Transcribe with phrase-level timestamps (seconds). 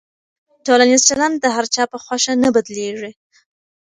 [0.65, 3.11] ټولنیز چلند د هر چا په خوښه نه بدلېږي.